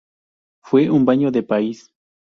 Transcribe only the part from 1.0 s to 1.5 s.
baño de